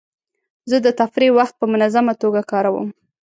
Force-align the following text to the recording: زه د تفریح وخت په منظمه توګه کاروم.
زه 0.69 0.77
د 0.85 0.87
تفریح 0.99 1.31
وخت 1.39 1.53
په 1.57 1.65
منظمه 1.73 2.13
توګه 2.21 2.41
کاروم. 2.51 2.87